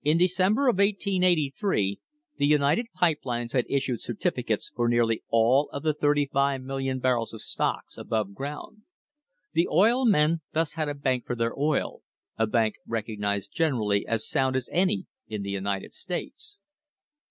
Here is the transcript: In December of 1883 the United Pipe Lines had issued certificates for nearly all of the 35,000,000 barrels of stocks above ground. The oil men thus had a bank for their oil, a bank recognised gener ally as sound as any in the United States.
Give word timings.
In 0.03 0.17
December 0.17 0.67
of 0.67 0.79
1883 0.79 1.99
the 2.37 2.47
United 2.47 2.87
Pipe 2.95 3.19
Lines 3.23 3.53
had 3.53 3.67
issued 3.69 4.01
certificates 4.01 4.71
for 4.75 4.89
nearly 4.89 5.21
all 5.29 5.69
of 5.71 5.83
the 5.83 5.93
35,000,000 5.93 6.99
barrels 6.99 7.35
of 7.35 7.43
stocks 7.43 7.99
above 7.99 8.33
ground. 8.33 8.81
The 9.53 9.67
oil 9.67 10.05
men 10.05 10.41
thus 10.53 10.73
had 10.73 10.89
a 10.89 10.95
bank 10.95 11.27
for 11.27 11.35
their 11.35 11.53
oil, 11.55 12.01
a 12.35 12.47
bank 12.47 12.77
recognised 12.87 13.53
gener 13.53 13.79
ally 13.79 14.01
as 14.07 14.27
sound 14.27 14.55
as 14.55 14.71
any 14.73 15.05
in 15.27 15.43
the 15.43 15.51
United 15.51 15.93
States. 15.93 16.61